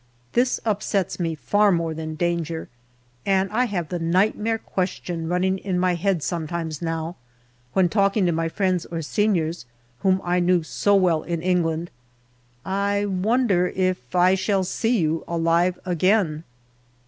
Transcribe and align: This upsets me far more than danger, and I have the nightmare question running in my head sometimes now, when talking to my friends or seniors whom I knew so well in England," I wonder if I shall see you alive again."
This 0.33 0.59
upsets 0.65 1.19
me 1.19 1.35
far 1.35 1.71
more 1.71 1.93
than 1.93 2.15
danger, 2.15 2.69
and 3.23 3.51
I 3.51 3.65
have 3.65 3.89
the 3.89 3.99
nightmare 3.99 4.57
question 4.57 5.27
running 5.27 5.59
in 5.59 5.77
my 5.77 5.93
head 5.93 6.23
sometimes 6.23 6.81
now, 6.81 7.17
when 7.73 7.87
talking 7.87 8.25
to 8.25 8.31
my 8.31 8.49
friends 8.49 8.87
or 8.87 9.03
seniors 9.03 9.67
whom 9.99 10.19
I 10.23 10.39
knew 10.39 10.63
so 10.63 10.95
well 10.95 11.21
in 11.21 11.43
England," 11.43 11.91
I 12.91 13.05
wonder 13.05 13.67
if 13.75 14.15
I 14.15 14.33
shall 14.33 14.63
see 14.63 14.97
you 14.97 15.23
alive 15.27 15.77
again." 15.85 16.45